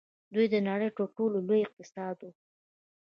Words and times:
دوی 0.33 0.45
د 0.53 0.55
نړۍ 0.67 0.89
تر 0.97 1.03
ټولو 1.17 1.37
لوی 1.47 1.61
اقتصاد 1.67 2.17
وو. 2.21 2.31